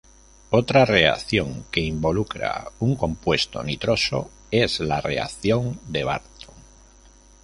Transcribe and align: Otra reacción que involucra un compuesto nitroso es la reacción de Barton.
Otra 0.49 0.83
reacción 0.83 1.65
que 1.69 1.79
involucra 1.81 2.65
un 2.79 2.95
compuesto 2.95 3.61
nitroso 3.63 4.31
es 4.49 4.79
la 4.79 4.99
reacción 4.99 5.79
de 5.89 6.03
Barton. 6.03 6.55